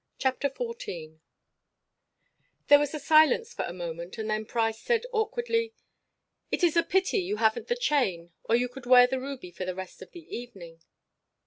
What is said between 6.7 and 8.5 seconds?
a pity you haven't the chain